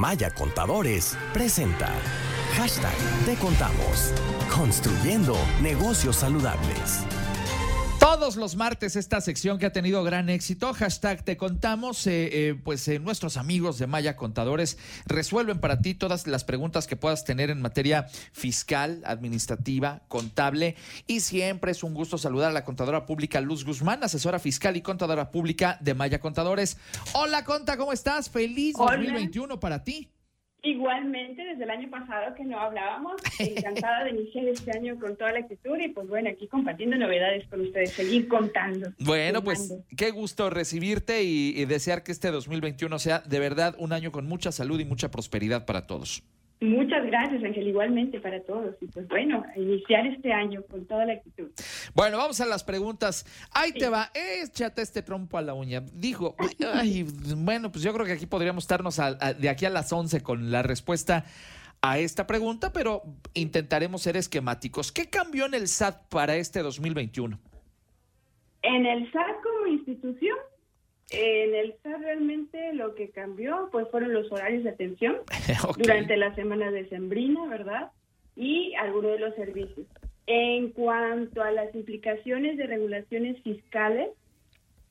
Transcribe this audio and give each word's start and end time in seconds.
Maya 0.00 0.30
Contadores 0.30 1.14
presenta 1.34 1.90
Hashtag 2.56 2.94
Te 3.26 3.36
Contamos. 3.36 4.14
Construyendo 4.50 5.36
negocios 5.60 6.16
saludables. 6.16 7.04
Todos 8.20 8.36
los 8.36 8.54
martes 8.54 8.96
esta 8.96 9.22
sección 9.22 9.58
que 9.58 9.64
ha 9.64 9.72
tenido 9.72 10.04
gran 10.04 10.28
éxito, 10.28 10.74
hashtag 10.74 11.24
te 11.24 11.38
contamos, 11.38 12.06
eh, 12.06 12.28
eh, 12.30 12.54
pues 12.54 12.86
eh, 12.86 12.98
nuestros 12.98 13.38
amigos 13.38 13.78
de 13.78 13.86
Maya 13.86 14.14
Contadores 14.14 14.76
resuelven 15.06 15.58
para 15.58 15.80
ti 15.80 15.94
todas 15.94 16.26
las 16.26 16.44
preguntas 16.44 16.86
que 16.86 16.96
puedas 16.96 17.24
tener 17.24 17.48
en 17.48 17.62
materia 17.62 18.08
fiscal, 18.32 19.02
administrativa, 19.06 20.02
contable 20.08 20.76
y 21.06 21.20
siempre 21.20 21.72
es 21.72 21.82
un 21.82 21.94
gusto 21.94 22.18
saludar 22.18 22.50
a 22.50 22.52
la 22.52 22.66
contadora 22.66 23.06
pública 23.06 23.40
Luz 23.40 23.64
Guzmán, 23.64 24.04
asesora 24.04 24.38
fiscal 24.38 24.76
y 24.76 24.82
contadora 24.82 25.30
pública 25.30 25.78
de 25.80 25.94
Maya 25.94 26.20
Contadores. 26.20 26.76
Hola 27.14 27.46
Conta, 27.46 27.78
¿cómo 27.78 27.94
estás? 27.94 28.28
Feliz 28.28 28.74
Hola. 28.76 28.96
2021 28.96 29.58
para 29.58 29.82
ti. 29.82 30.10
Igualmente, 30.62 31.44
desde 31.44 31.64
el 31.64 31.70
año 31.70 31.90
pasado 31.90 32.34
que 32.34 32.44
no 32.44 32.58
hablábamos, 32.58 33.20
encantada 33.38 34.04
de 34.04 34.10
iniciar 34.10 34.46
este 34.46 34.70
año 34.76 34.98
con 34.98 35.16
toda 35.16 35.32
la 35.32 35.40
actitud 35.40 35.78
y 35.78 35.88
pues 35.88 36.08
bueno, 36.08 36.30
aquí 36.30 36.46
compartiendo 36.48 36.96
novedades 36.96 37.46
con 37.48 37.60
ustedes, 37.60 37.92
seguir 37.92 38.28
contando. 38.28 38.92
Bueno, 38.98 39.42
pues 39.42 39.74
qué 39.96 40.10
gusto 40.10 40.50
recibirte 40.50 41.22
y, 41.22 41.54
y 41.56 41.64
desear 41.64 42.02
que 42.02 42.12
este 42.12 42.30
2021 42.30 42.98
sea 42.98 43.20
de 43.20 43.38
verdad 43.38 43.74
un 43.78 43.92
año 43.92 44.12
con 44.12 44.26
mucha 44.26 44.52
salud 44.52 44.78
y 44.80 44.84
mucha 44.84 45.10
prosperidad 45.10 45.64
para 45.64 45.86
todos. 45.86 46.22
Muchas 46.60 47.06
gracias, 47.06 47.42
Ángel, 47.42 47.68
igualmente 47.68 48.20
para 48.20 48.42
todos. 48.42 48.76
Y 48.82 48.86
pues 48.86 49.08
bueno, 49.08 49.42
iniciar 49.56 50.06
este 50.06 50.30
año 50.32 50.62
con 50.70 50.84
toda 50.86 51.06
la 51.06 51.14
actitud. 51.14 51.48
Bueno, 51.94 52.18
vamos 52.18 52.38
a 52.42 52.46
las 52.46 52.64
preguntas. 52.64 53.24
Ahí 53.52 53.70
Sí. 53.72 53.78
te 53.78 53.88
va, 53.88 54.10
échate 54.14 54.82
este 54.82 55.00
trompo 55.02 55.38
a 55.38 55.42
la 55.42 55.54
uña. 55.54 55.80
Dijo, 55.94 56.36
ay, 56.74 57.06
bueno, 57.36 57.72
pues 57.72 57.82
yo 57.82 57.94
creo 57.94 58.04
que 58.04 58.12
aquí 58.12 58.26
podríamos 58.26 58.64
estarnos 58.64 58.98
a- 58.98 59.16
a- 59.20 59.32
de 59.32 59.48
aquí 59.48 59.64
a 59.64 59.70
las 59.70 59.90
11 59.90 60.22
con 60.22 60.50
la 60.50 60.62
respuesta 60.62 61.24
a 61.80 61.98
esta 61.98 62.26
pregunta, 62.26 62.74
pero 62.74 63.04
intentaremos 63.32 64.02
ser 64.02 64.18
esquemáticos. 64.18 64.92
¿Qué 64.92 65.08
cambió 65.08 65.46
en 65.46 65.54
el 65.54 65.66
SAT 65.66 66.08
para 66.10 66.36
este 66.36 66.60
2021? 66.60 67.38
En 68.62 68.84
el 68.84 69.10
SAT 69.10 69.40
como 69.42 69.66
institución, 69.66 70.36
en 71.10 71.54
el 71.54 71.74
SAT 71.82 72.00
realmente 72.00 72.72
lo 72.74 72.94
que 72.94 73.10
cambió 73.10 73.68
pues 73.72 73.88
fueron 73.90 74.12
los 74.12 74.30
horarios 74.32 74.64
de 74.64 74.70
atención. 74.70 75.16
Durante 75.78 76.16
la 76.16 76.34
semana 76.34 76.70
de 76.70 76.88
Sembrina, 76.88 77.46
¿verdad? 77.46 77.90
Y 78.36 78.74
algunos 78.74 79.12
de 79.12 79.18
los 79.18 79.34
servicios. 79.34 79.86
En 80.26 80.70
cuanto 80.70 81.42
a 81.42 81.50
las 81.50 81.74
implicaciones 81.74 82.56
de 82.56 82.66
regulaciones 82.66 83.40
fiscales, 83.42 84.10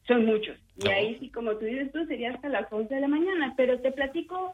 son 0.08 0.26
muchos. 0.26 0.58
Y 0.78 0.86
No. 0.86 0.92
ahí 0.92 1.18
sí, 1.20 1.30
como 1.30 1.56
tú 1.56 1.66
dices 1.66 1.92
tú, 1.92 2.06
sería 2.06 2.32
hasta 2.32 2.50
las 2.50 2.72
11 2.72 2.94
de 2.94 3.02
la 3.02 3.08
mañana. 3.08 3.54
Pero 3.56 3.80
te 3.80 3.92
platico 3.92 4.54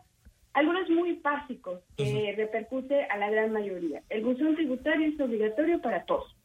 algunos 0.53 0.89
muy 0.89 1.13
básicos 1.23 1.81
que 1.97 2.33
repercute 2.37 3.03
a 3.05 3.17
la 3.17 3.29
gran 3.29 3.51
mayoría. 3.51 4.01
El 4.09 4.23
buzón 4.23 4.55
tributario 4.55 5.07
es 5.07 5.19
obligatorio 5.19 5.81
para 5.81 6.03
todos. 6.05 6.35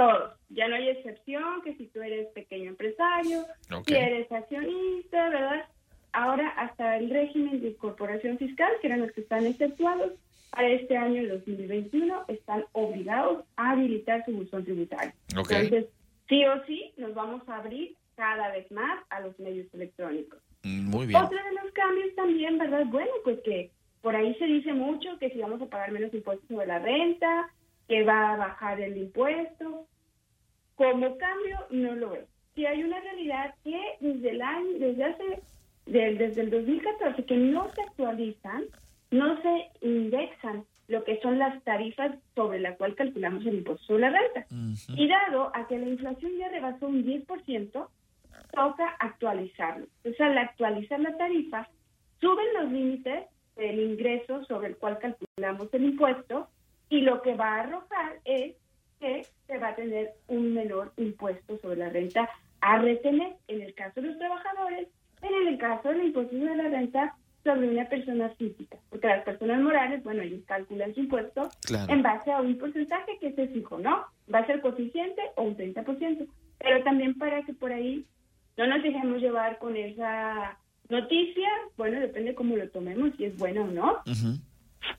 Todos. 0.00 0.32
Ya 0.48 0.66
no 0.66 0.76
hay 0.76 0.88
excepción 0.88 1.60
que 1.62 1.74
si 1.76 1.88
tú 1.88 2.00
eres 2.00 2.28
pequeño 2.28 2.70
empresario, 2.70 3.42
Ok. 3.70 3.86
si 3.86 3.94
eres 3.94 4.32
accionista, 4.32 5.28
¿verdad? 5.28 5.66
Ahora 6.12 6.48
hasta 6.56 6.96
el 6.96 7.10
régimen 7.10 7.60
de 7.60 7.68
incorporación 7.68 8.38
fiscal, 8.38 8.72
que 8.80 8.86
eran 8.86 9.00
los 9.02 9.12
que 9.12 9.20
están 9.20 9.44
exceptuados, 9.44 10.12
para 10.50 10.68
este 10.68 10.96
año, 10.96 11.20
el 11.20 11.28
2021, 11.28 12.24
están 12.28 12.64
obligados 12.72 13.44
a 13.56 13.72
habilitar 13.72 14.24
su 14.24 14.32
buzón 14.32 14.64
tributario. 14.64 15.12
Ok. 15.38 15.50
Entonces, 15.50 15.86
sí 16.30 16.44
o 16.46 16.64
sí, 16.64 16.92
nos 16.96 17.14
vamos 17.14 17.46
a 17.48 17.58
abrir 17.58 17.94
cada 18.16 18.50
vez 18.52 18.70
más 18.72 19.04
a 19.10 19.20
los 19.20 19.38
medios 19.38 19.66
electrónicos. 19.74 20.40
Mm, 20.62 20.88
Muy 20.88 21.06
bien. 21.08 21.22
Otro 21.22 21.36
de 21.36 21.62
los 21.62 21.72
cambios 21.72 22.14
también, 22.16 22.56
¿verdad? 22.56 22.86
Bueno, 22.86 23.10
pues 23.22 23.38
que 23.44 23.70
por 24.00 24.16
ahí 24.16 24.34
se 24.36 24.46
dice 24.46 24.72
mucho 24.72 25.18
que 25.18 25.28
si 25.30 25.38
vamos 25.38 25.60
a 25.60 25.66
pagar 25.66 25.92
menos 25.92 26.12
impuestos 26.14 26.48
sobre 26.48 26.66
la 26.66 26.78
renta, 26.78 27.50
que 27.90 28.04
va 28.04 28.34
a 28.34 28.36
bajar 28.36 28.80
el 28.80 28.96
impuesto. 28.96 29.84
Como 30.76 31.18
cambio, 31.18 31.58
no 31.70 31.96
lo 31.96 32.14
es. 32.14 32.24
Si 32.54 32.64
hay 32.64 32.84
una 32.84 33.00
realidad 33.00 33.52
que 33.64 33.78
desde 33.98 34.30
el 34.30 34.40
año, 34.40 34.78
desde 34.78 35.04
hace, 35.04 35.42
desde 35.86 36.40
el 36.40 36.50
2014, 36.50 37.24
que 37.24 37.36
no 37.36 37.68
se 37.74 37.82
actualizan, 37.82 38.66
no 39.10 39.42
se 39.42 39.70
indexan 39.80 40.64
lo 40.86 41.02
que 41.02 41.20
son 41.20 41.40
las 41.40 41.60
tarifas 41.64 42.12
sobre 42.36 42.60
la 42.60 42.76
cual 42.76 42.94
calculamos 42.94 43.44
el 43.44 43.56
impuesto 43.56 43.84
sobre 43.84 44.02
la 44.02 44.10
renta. 44.10 44.46
Ujú. 44.54 44.92
Y 44.96 45.08
dado 45.08 45.50
a 45.52 45.66
que 45.66 45.76
la 45.76 45.88
inflación 45.88 46.30
ya 46.38 46.48
rebasó 46.48 46.86
un 46.86 47.04
10%, 47.04 47.88
toca 48.52 48.88
actualizarlo. 49.00 49.86
Entonces, 49.96 50.20
al 50.20 50.38
actualizar 50.38 51.00
la 51.00 51.16
tarifa, 51.16 51.68
suben 52.20 52.46
los 52.54 52.70
límites 52.70 53.26
del 53.56 53.80
ingreso 53.80 54.44
sobre 54.44 54.68
el 54.68 54.76
cual 54.76 54.98
calculamos 54.98 55.74
el 55.74 55.84
impuesto 55.84 56.48
y 56.90 57.00
lo 57.00 57.22
que 57.22 57.34
va 57.34 57.54
a 57.56 57.60
arrojar 57.62 58.18
es 58.24 58.56
que 58.98 59.24
se 59.46 59.58
va 59.58 59.68
a 59.68 59.74
tener 59.76 60.10
un 60.28 60.52
menor 60.52 60.92
impuesto 60.98 61.56
sobre 61.58 61.76
la 61.76 61.88
renta 61.88 62.28
a 62.60 62.78
retener 62.78 63.36
en 63.48 63.62
el 63.62 63.72
caso 63.74 64.02
de 64.02 64.08
los 64.08 64.18
trabajadores, 64.18 64.88
en 65.22 65.48
el 65.48 65.56
caso 65.56 65.88
del 65.88 66.04
impuesto 66.04 66.36
sobre 66.36 66.56
la 66.56 66.68
renta 66.68 67.16
sobre 67.42 67.70
una 67.70 67.88
persona 67.88 68.28
física, 68.30 68.76
porque 68.90 69.06
las 69.06 69.24
personas 69.24 69.62
morales, 69.62 70.02
bueno, 70.04 70.20
ellos 70.20 70.42
calculan 70.46 70.92
su 70.94 71.00
impuesto 71.00 71.50
Claro. 71.62 71.90
en 71.90 72.02
base 72.02 72.30
a 72.30 72.42
un 72.42 72.58
porcentaje 72.58 73.16
que 73.18 73.32
se 73.32 73.46
fijo, 73.48 73.78
¿no? 73.78 74.04
Va 74.32 74.40
a 74.40 74.46
ser 74.46 74.60
coeficiente 74.60 75.22
o 75.36 75.44
un 75.44 75.56
30%, 75.56 76.26
pero 76.58 76.82
también 76.84 77.14
para 77.16 77.42
que 77.44 77.54
por 77.54 77.72
ahí 77.72 78.04
no 78.58 78.66
nos 78.66 78.82
dejemos 78.82 79.22
llevar 79.22 79.58
con 79.58 79.74
esa 79.74 80.58
noticia, 80.90 81.48
bueno, 81.78 81.98
depende 82.00 82.34
cómo 82.34 82.56
lo 82.56 82.68
tomemos, 82.68 83.12
si 83.16 83.24
es 83.24 83.38
bueno 83.38 83.62
o 83.64 83.68
no, 83.68 83.92
Ujú. 84.06 84.36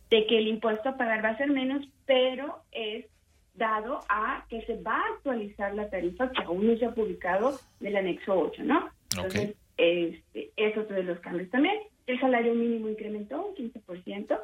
De 0.09 0.25
que 0.27 0.37
el 0.37 0.47
impuesto 0.47 0.89
a 0.89 0.97
pagar 0.97 1.23
va 1.23 1.29
a 1.29 1.37
ser 1.37 1.49
menos, 1.49 1.87
pero 2.05 2.63
es 2.71 3.05
dado 3.53 3.99
a 4.09 4.45
que 4.49 4.61
se 4.63 4.81
va 4.81 4.95
a 4.95 5.13
actualizar 5.15 5.73
la 5.73 5.89
tarifa 5.89 6.31
que 6.31 6.43
aún 6.43 6.67
no 6.67 6.77
se 6.77 6.85
ha 6.85 6.93
publicado 6.93 7.59
del 7.79 7.95
anexo 7.95 8.33
8, 8.33 8.63
¿no? 8.63 8.89
Entonces, 9.15 9.55
este, 9.77 10.51
es 10.55 10.77
otro 10.77 10.95
de 10.95 11.03
los 11.03 11.19
cambios 11.19 11.49
también. 11.49 11.75
El 12.07 12.19
salario 12.19 12.53
mínimo 12.53 12.89
incrementó 12.89 13.45
un 13.45 13.55
15% 13.55 14.39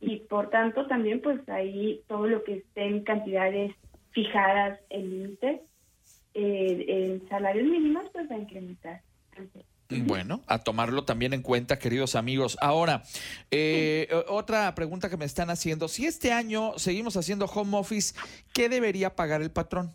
y 0.00 0.16
por 0.20 0.50
tanto 0.50 0.86
también 0.86 1.20
pues 1.20 1.46
ahí 1.48 2.02
todo 2.08 2.26
lo 2.26 2.42
que 2.44 2.54
esté 2.54 2.86
en 2.86 3.04
cantidades 3.04 3.74
fijadas 4.12 4.80
en 4.88 5.10
límites 5.10 5.60
eh, 6.34 6.84
en 6.88 7.28
salarios 7.28 7.66
mínimos 7.68 8.04
pues 8.12 8.30
va 8.30 8.36
a 8.36 8.38
incrementar. 8.38 9.02
Bueno, 9.90 10.40
a 10.46 10.62
tomarlo 10.62 11.04
también 11.04 11.32
en 11.32 11.42
cuenta, 11.42 11.78
queridos 11.78 12.14
amigos. 12.14 12.56
Ahora, 12.60 13.02
eh, 13.50 14.08
otra 14.28 14.74
pregunta 14.74 15.10
que 15.10 15.16
me 15.16 15.24
están 15.24 15.50
haciendo. 15.50 15.88
Si 15.88 16.06
este 16.06 16.32
año 16.32 16.78
seguimos 16.78 17.16
haciendo 17.16 17.46
home 17.46 17.76
office, 17.76 18.14
¿qué 18.54 18.68
debería 18.68 19.16
pagar 19.16 19.42
el 19.42 19.50
patrón? 19.50 19.90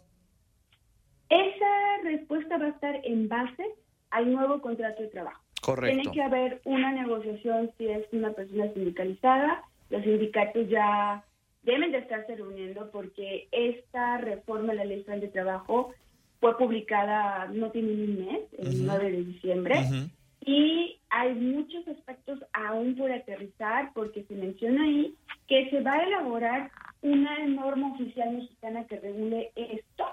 Esa 1.30 2.04
respuesta 2.04 2.58
va 2.58 2.66
a 2.66 2.70
estar 2.70 3.00
en 3.04 3.28
base 3.30 3.64
al 4.12 4.32
nuevo 4.32 4.62
contrato 4.62 5.02
de 5.02 5.10
trabajo. 5.10 5.42
Correcto. 5.62 5.96
Tiene 6.02 6.16
que 6.16 6.22
haber 6.22 6.62
una 6.66 6.92
negociación 6.92 7.72
si 7.78 7.88
es 7.88 8.06
una 8.12 8.32
persona 8.34 8.72
sindicalizada. 8.74 9.64
Los 9.90 10.04
sindicatos 10.04 10.70
ya 10.70 11.24
deben 11.64 11.92
de 11.92 12.00
estarse 12.00 12.36
reuniendo 12.36 12.92
porque 12.92 13.48
esta 13.52 14.18
reforma 14.18 14.74
de 14.74 14.80
la 14.80 14.86
ley 14.86 15.04
de 15.04 15.28
trabajo 15.30 15.94
fue 16.40 16.58
publicada 16.58 17.48
no 17.54 17.72
tiene 17.72 17.94
ni 17.94 18.04
un 18.04 18.26
mes, 18.26 18.40
el 18.58 18.68
Ujú. 18.68 18.84
9 18.86 19.12
de 19.12 19.24
diciembre, 19.24 19.80
Ujú. 19.80 20.10
y 20.46 21.00
hay 21.10 21.34
muchos 21.34 21.88
aspectos 21.88 22.40
aún 22.54 22.96
por 22.96 23.12
aterrizar 23.12 23.92
porque 23.94 24.24
se 24.26 24.36
menciona 24.36 24.84
ahí 24.84 25.16
que 25.48 25.70
se 25.70 25.82
va 25.82 25.94
a 25.94 26.04
elaborar 26.04 26.72
una 27.02 27.46
norma 27.48 27.94
oficial 27.94 28.34
mexicana 28.36 28.86
que 28.86 29.00
regule 29.00 29.52
esto 29.56 30.06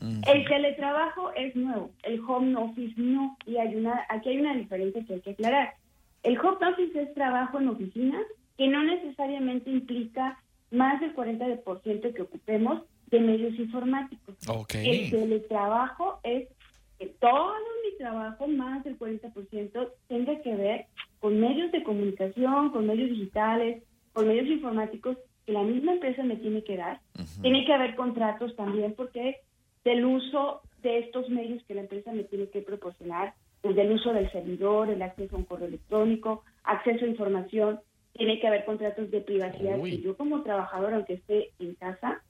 Ujú. 0.00 0.20
el 0.30 0.46
teletrabajo 0.46 1.32
es 1.34 1.56
nuevo, 1.56 1.90
el 2.02 2.20
home 2.20 2.54
office 2.56 2.94
no, 2.96 3.36
y 3.46 3.56
hay 3.56 3.74
una, 3.76 4.04
aquí 4.08 4.28
hay 4.30 4.40
una 4.40 4.54
diferencia 4.54 5.04
que 5.04 5.14
hay 5.14 5.20
que 5.20 5.30
aclarar. 5.30 5.74
El 6.22 6.38
home 6.38 6.66
office 6.66 7.00
es 7.00 7.14
trabajo 7.14 7.58
en 7.58 7.68
oficina 7.68 8.18
que 8.58 8.68
no 8.68 8.82
necesariamente 8.82 9.70
implica 9.70 10.38
más 10.70 11.00
del 11.00 11.14
40% 11.14 12.12
que 12.14 12.22
ocupemos 12.22 12.82
de 13.06 13.20
medios 13.20 13.58
informáticos. 13.58 14.25
Ok. 14.48 14.74
El 14.74 15.10
teletrabajo 15.10 16.20
es 16.22 16.48
que 16.98 17.06
todo 17.20 17.54
mi 17.84 17.96
trabajo, 17.98 18.46
más 18.48 18.84
del 18.84 18.98
40%, 18.98 19.92
tenga 20.08 20.42
que 20.42 20.54
ver 20.54 20.86
con 21.18 21.38
medios 21.40 21.72
de 21.72 21.82
comunicación, 21.82 22.70
con 22.70 22.86
medios 22.86 23.10
digitales, 23.10 23.82
con 24.12 24.28
medios 24.28 24.46
informáticos 24.46 25.18
que 25.44 25.52
la 25.52 25.62
misma 25.62 25.92
empresa 25.92 26.22
me 26.22 26.36
tiene 26.36 26.62
que 26.64 26.76
dar. 26.76 27.00
Ujú. 27.14 27.42
Tiene 27.42 27.64
que 27.64 27.72
haber 27.72 27.94
contratos 27.96 28.54
también 28.56 28.94
porque 28.94 29.36
del 29.84 30.04
uso 30.04 30.62
de 30.82 30.98
estos 30.98 31.28
medios 31.28 31.62
que 31.64 31.74
la 31.74 31.82
empresa 31.82 32.12
me 32.12 32.24
tiene 32.24 32.48
que 32.48 32.62
proporcionar, 32.62 33.34
pues 33.60 33.76
del 33.76 33.92
uso 33.92 34.12
del 34.12 34.30
servidor, 34.32 34.90
el 34.90 35.02
acceso 35.02 35.36
a 35.36 35.38
un 35.38 35.44
correo 35.44 35.68
electrónico, 35.68 36.44
acceso 36.64 37.04
a 37.04 37.08
información, 37.08 37.80
tiene 38.12 38.40
que 38.40 38.46
haber 38.46 38.64
contratos 38.64 39.10
de 39.10 39.20
privacidad 39.20 39.78
Uy. 39.78 39.90
que 39.90 40.02
yo 40.02 40.16
como 40.16 40.42
trabajador, 40.42 40.94
aunque 40.94 41.14
esté 41.14 41.50
en 41.58 41.74
casa, 41.74 42.22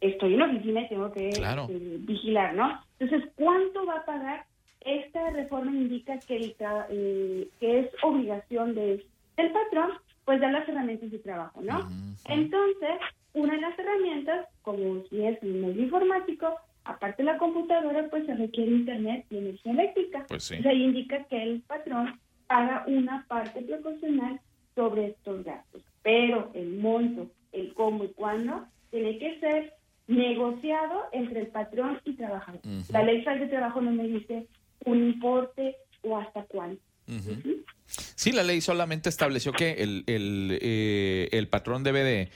estoy 0.00 0.34
en 0.34 0.38
la 0.38 0.46
oficina 0.46 0.82
y 0.82 0.88
tengo 0.88 1.12
que 1.12 1.30
Claro. 1.30 1.66
eh, 1.70 1.96
vigilar, 2.00 2.54
¿no? 2.54 2.80
Entonces, 2.98 3.30
¿cuánto 3.36 3.84
va 3.86 3.96
a 3.96 4.04
pagar? 4.04 4.44
Esta 4.80 5.30
reforma 5.30 5.70
indica 5.72 6.18
que, 6.20 6.36
el 6.36 6.56
eh, 6.90 7.48
que 7.60 7.80
es 7.80 7.90
obligación 8.02 8.74
de 8.74 9.04
el 9.36 9.52
patrón 9.52 9.92
pues 10.24 10.40
da 10.40 10.50
las 10.50 10.68
herramientas 10.68 11.10
de 11.10 11.18
trabajo, 11.18 11.60
¿no? 11.62 11.88
Entonces, 12.28 13.00
una 13.32 13.54
de 13.54 13.60
las 13.60 13.78
herramientas, 13.78 14.46
como 14.62 15.02
si 15.08 15.24
es 15.24 15.42
un 15.42 15.60
medio 15.60 15.82
informático, 15.82 16.54
aparte 16.84 17.22
de 17.22 17.32
la 17.32 17.38
computadora, 17.38 18.06
pues 18.10 18.26
se 18.26 18.34
requiere 18.34 18.70
internet 18.70 19.26
y 19.30 19.38
energía 19.38 19.72
eléctrica. 19.72 20.26
Pues 20.28 20.44
sí. 20.44 20.62
Se 20.62 20.72
indica 20.72 21.24
que 21.24 21.42
el 21.42 21.62
patrón 21.62 22.18
paga 22.46 22.84
una 22.86 23.24
parte 23.28 23.62
proporcional 23.62 24.40
sobre 24.74 25.08
estos 25.08 25.44
gastos, 25.44 25.82
pero 26.02 26.50
el 26.54 26.78
monto, 26.78 27.30
el 27.52 27.74
cómo 27.74 28.04
y 28.04 28.08
cuándo, 28.08 28.66
tiene 28.90 29.18
que 29.18 29.38
ser 29.40 29.72
negociado 30.10 31.04
entre 31.12 31.40
el 31.40 31.46
patrón 31.46 32.00
y 32.04 32.14
trabajador. 32.14 32.60
La 32.90 33.02
ley 33.02 33.22
federal 33.22 33.40
de 33.40 33.46
trabajo 33.46 33.80
no 33.80 33.92
me 33.92 34.06
dice 34.06 34.46
un 34.84 34.98
importe 34.98 35.76
o 36.02 36.18
hasta 36.18 36.42
cuánto. 36.44 36.82
Sí, 38.20 38.32
la 38.32 38.42
ley 38.42 38.60
solamente 38.60 39.08
estableció 39.08 39.50
que 39.52 39.82
el, 39.82 40.04
el, 40.06 40.58
eh, 40.60 41.30
el, 41.32 41.48
patrón 41.48 41.82
debe 41.82 42.04
de 42.04 42.30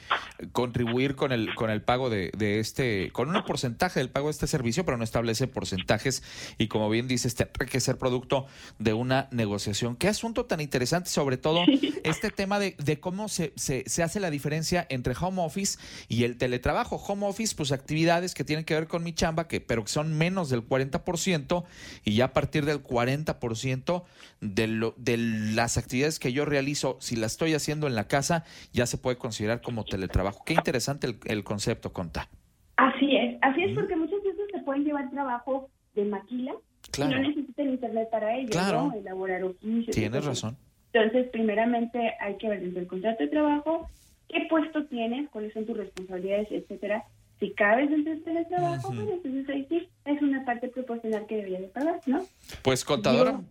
contribuir 0.53 1.15
con 1.15 1.31
el, 1.31 1.55
con 1.55 1.69
el 1.69 1.83
pago 1.83 2.09
de, 2.09 2.31
de, 2.35 2.59
este, 2.59 3.11
con 3.13 3.29
un 3.29 3.45
porcentaje 3.45 4.01
del 4.01 4.09
pago 4.09 4.29
de 4.29 4.31
este 4.31 4.47
servicio, 4.47 4.87
pero 4.87 4.97
no 4.97 5.05
establece 5.05 5.47
porcentajes 5.47 6.23
y 6.57 6.69
como 6.69 6.89
bien 6.89 7.07
dices, 7.07 7.35
tendrá 7.35 7.67
que 7.67 7.81
ser 7.81 7.99
producto 7.99 8.47
de 8.79 8.95
una 8.95 9.29
negociación. 9.31 9.97
Qué 9.97 10.09
asunto 10.09 10.47
tan 10.47 10.63
interesante, 10.63 11.11
sobre 11.11 11.37
todo 11.37 11.67
este 12.03 12.31
tema 12.31 12.59
de, 12.59 12.77
de 12.79 12.99
cómo 12.99 13.29
se, 13.29 13.53
se, 13.55 13.85
se, 13.87 14.03
hace 14.03 14.21
la 14.21 14.31
diferencia 14.31 14.87
entre 14.89 15.15
home 15.21 15.43
office 15.43 15.79
y 16.09 16.25
el 16.25 16.39
teletrabajo. 16.39 16.97
Home 16.97 17.27
office, 17.27 17.55
pues 17.55 17.73
actividades 17.73 18.33
que 18.33 18.45
tienen 18.45 18.65
que 18.65 18.73
ver 18.73 18.89
con 18.89 19.03
mi 19.03 19.13
chamba, 19.13 19.49
que, 19.49 19.61
pero 19.61 19.85
que 19.85 19.93
son 19.93 20.17
menos 20.17 20.49
del 20.49 20.67
40% 20.67 21.65
y 22.05 22.15
ya 22.15 22.25
a 22.25 22.33
partir 22.33 22.65
del 22.65 22.83
40% 22.83 24.05
de, 24.41 24.67
lo, 24.67 24.95
de 24.97 25.19
las 25.19 25.74
actividades 25.79 26.19
que 26.19 26.33
yo 26.33 26.45
realizo, 26.45 26.97
si 27.01 27.17
las 27.17 27.33
estoy 27.33 27.55
haciendo 27.55 27.87
en 27.87 27.95
la 27.95 28.09
casa, 28.09 28.45
ya 28.73 28.87
se 28.87 28.99
puede 28.99 29.17
considerar 29.17 29.61
como 29.61 29.85
teletrabajo. 29.85 30.43
Qué 30.45 30.55
interesante 30.55 31.09
el, 31.25 31.45
concepto, 31.45 31.93
Conta. 31.93 32.29
Así 32.77 33.17
es, 33.17 33.37
así 33.43 33.63
es 33.63 33.75
porque 33.75 33.97
muchas 33.97 34.23
veces 34.23 34.47
se 34.53 34.59
pueden 34.61 34.85
llevar 34.85 35.11
trabajo 35.11 35.71
de 35.95 36.05
maquila 36.05 36.55
y 36.97 37.01
no 37.01 37.19
necesitan 37.19 37.69
internet 37.71 38.09
para 38.11 38.37
ello, 38.37 38.51
claro. 38.51 38.89
¿no? 38.89 38.95
Elaborar 38.95 39.45
oficios. 39.45 39.95
Tienes 39.95 40.25
razón. 40.25 40.57
Entonces, 40.93 41.29
primeramente 41.31 42.15
hay 42.21 42.37
que 42.37 42.49
ver 42.49 42.61
dentro 42.61 42.81
del 42.81 42.89
contrato 42.89 43.23
de 43.23 43.29
trabajo 43.29 43.89
qué 44.29 44.47
puesto 44.49 44.85
tienes, 44.87 45.29
cuáles 45.31 45.53
son 45.53 45.67
tus 45.67 45.77
responsabilidades, 45.77 46.49
etcétera, 46.51 47.05
si 47.41 47.51
cabes 47.53 47.91
dentro 47.91 48.13
de 48.13 48.19
este 48.19 48.45
trabajo, 48.47 48.89
uh 48.89 48.93
-huh. 48.93 49.05
pues 49.05 49.25
entonces 49.25 49.49
ahí 49.49 49.67
sí 49.69 49.89
es 50.05 50.23
una 50.23 50.45
parte 50.45 50.69
proporcional 50.69 51.27
que 51.27 51.37
debería 51.37 51.61
de 51.61 51.69
pagar, 51.69 52.01
¿no? 52.07 52.25
Pues 52.63 52.85
contadora, 52.85 53.33
Yo, 53.33 53.45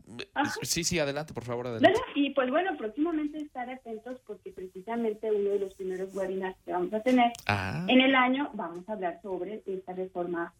sí, 0.61 0.83
sí, 0.83 0.99
adelante, 0.99 1.33
por 1.33 1.43
favor, 1.43 1.67
adelante. 1.67 1.99
Y 2.15 2.31
pues 2.31 2.49
bueno, 2.49 2.75
próximamente 2.77 3.37
estar 3.37 3.69
atentos 3.69 4.19
porque 4.25 4.51
precisamente 4.51 5.31
uno 5.31 5.49
de 5.51 5.59
los 5.59 5.75
primeros 5.75 6.13
webinars 6.15 6.57
que 6.65 6.71
vamos 6.71 6.93
a 6.93 7.01
tener 7.01 7.31
ah. 7.47 7.85
en 7.87 8.01
el 8.01 8.15
año 8.15 8.49
vamos 8.53 8.87
a 8.87 8.93
hablar 8.93 9.19
sobre 9.21 9.61
esta 9.65 9.93
reforma 9.93 10.53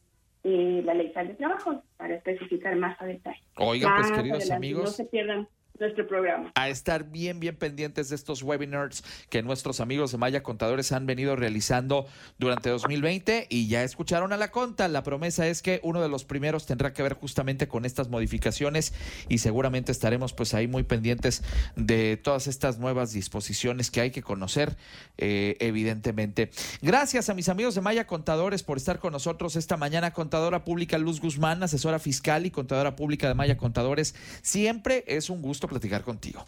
de 0.44 0.82
la 0.84 0.94
ley 0.94 1.12
de 1.14 1.34
trabajo 1.36 1.82
para 1.98 2.16
especificar 2.16 2.76
más 2.76 3.02
a 3.02 3.06
detalle. 3.06 3.42
Oigan, 3.56 3.96
pues 3.96 4.12
queridos 4.12 4.40
adelante, 4.40 4.54
amigos. 4.54 4.84
No 4.84 4.92
se 4.92 5.06
pierdan 5.06 5.48
nuestro 5.80 6.08
programa. 6.08 6.52
A 6.56 6.70
estar 6.70 7.10
bien, 7.10 7.40
bien 7.40 7.56
pendientes 7.56 8.10
de 8.10 8.16
estos 8.16 8.44
webinars 8.44 9.04
que 9.30 9.42
nuestros 9.42 9.80
amigos 9.80 10.12
de 10.12 10.20
Maya 10.20 10.44
Contadores 10.44 10.92
han 10.92 11.06
venido 11.06 11.36
realizando 11.36 12.06
durante 12.38 12.70
2020 12.70 13.48
y 13.50 13.68
ya 13.68 13.84
escucharon 13.84 14.34
a 14.34 14.38
la 14.38 14.52
conta. 14.52 14.88
La 14.88 15.04
promesa 15.04 15.48
es 15.48 15.62
que 15.62 15.80
uno 15.84 16.02
de 16.02 16.10
los 16.10 16.26
primeros 16.26 16.68
tendrá 16.68 16.94
que 16.94 17.02
ver 17.02 17.14
justamente 17.14 17.68
con 17.68 17.86
estas 17.86 18.10
modificaciones 18.10 18.94
y 19.30 19.40
seguramente 19.40 19.92
estaremos 19.92 20.34
pues 20.34 20.54
ahí 20.54 20.68
muy 20.68 20.84
pendientes 20.84 21.44
de 21.76 22.18
todas 22.18 22.48
estas 22.48 22.78
nuevas 22.78 23.12
disposiciones 23.12 23.90
que 23.90 24.02
hay 24.02 24.12
que 24.12 24.22
conocer, 24.22 24.78
eh, 25.18 25.58
evidentemente. 25.60 26.52
Gracias 26.82 27.30
a 27.30 27.34
mis 27.34 27.50
amigos 27.50 27.74
de 27.74 27.82
Maya 27.82 28.06
Contadores 28.06 28.62
por 28.62 28.78
estar 28.78 29.00
con 29.00 29.12
nosotros 29.12 29.56
esta 29.56 29.76
mañana. 29.78 30.14
Contadora 30.14 30.64
Pública 30.64 31.00
Luz 31.00 31.20
Guzmán, 31.20 31.64
asesora 31.64 31.98
fiscal 31.98 32.46
y 32.46 32.52
contadora 32.52 32.96
pública 32.96 33.28
de 33.28 33.34
Maya 33.34 33.58
Contadores. 33.58 34.14
Siempre 34.42 35.04
es 35.08 35.30
un 35.30 35.42
gusto 35.42 35.63
platicar 35.68 36.04
contigo. 36.04 36.46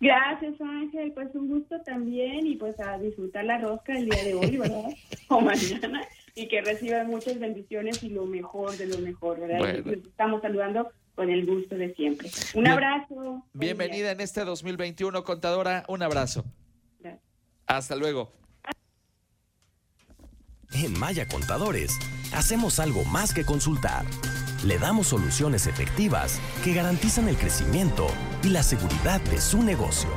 Gracias, 0.00 0.60
Ángel. 0.60 1.12
Pues 1.12 1.34
un 1.34 1.48
gusto 1.48 1.80
también 1.82 2.46
y 2.46 2.56
pues 2.56 2.78
a 2.80 2.98
disfrutar 2.98 3.44
la 3.44 3.58
rosca 3.58 3.96
el 3.96 4.08
día 4.08 4.24
de 4.24 4.34
hoy, 4.34 4.56
¿verdad? 4.56 4.90
o 5.28 5.40
mañana. 5.40 6.06
Y 6.34 6.48
que 6.48 6.60
reciban 6.60 7.06
muchas 7.06 7.38
bendiciones 7.38 8.02
y 8.02 8.10
lo 8.10 8.26
mejor 8.26 8.76
de 8.76 8.86
lo 8.86 8.98
mejor, 8.98 9.40
¿verdad? 9.40 9.58
Bueno. 9.58 9.90
Les 9.90 10.04
estamos 10.04 10.42
saludando 10.42 10.90
con 11.14 11.30
el 11.30 11.46
gusto 11.46 11.76
de 11.76 11.94
siempre. 11.94 12.28
Un 12.54 12.64
Bien. 12.64 12.74
abrazo. 12.74 13.42
Bienvenida 13.54 14.10
en 14.10 14.20
este 14.20 14.44
2021, 14.44 15.24
contadora. 15.24 15.84
Un 15.88 16.02
abrazo. 16.02 16.44
Gracias. 17.00 17.22
Hasta 17.66 17.96
luego. 17.96 18.32
En 20.74 20.98
Maya 20.98 21.26
Contadores, 21.26 21.98
hacemos 22.34 22.80
algo 22.80 23.04
más 23.04 23.32
que 23.32 23.44
consultar. 23.44 24.04
Le 24.66 24.78
damos 24.78 25.06
soluciones 25.06 25.68
efectivas 25.68 26.40
que 26.64 26.74
garantizan 26.74 27.28
el 27.28 27.36
crecimiento 27.36 28.08
y 28.42 28.48
la 28.48 28.64
seguridad 28.64 29.20
de 29.20 29.40
su 29.40 29.62
negocio. 29.62 30.10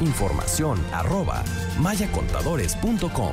Información 0.00 0.84
arroba 0.92 1.44
mayacontadores.com. 1.78 3.32